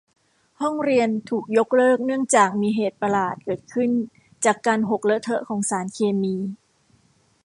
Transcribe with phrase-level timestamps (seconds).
[0.61, 3.91] ห้องเรียนถูกยกเลิกเนื่องจากมีเหตุประหลาดเกิดขึ้น
[4.45, 6.35] จากการหกเลอะเทอะของสารเคมี